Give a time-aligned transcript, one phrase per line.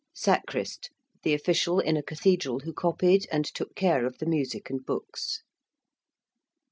[0.15, 0.89] ~Sacrist~:
[1.21, 5.43] the official in a cathedral who copied and took care of the music and books.